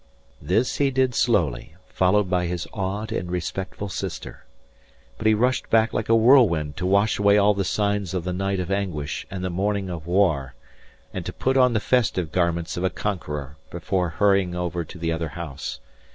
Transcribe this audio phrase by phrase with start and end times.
[0.41, 4.45] This he did slowly, followed by his awed and respectful sister.
[5.19, 8.33] But he rushed back like a whirlwind to wash away all the signs of the
[8.33, 10.55] night of anguish and the morning of war,
[11.13, 15.11] and to put on the festive garments of a conqueror before hurrying over to the
[15.11, 15.79] other house.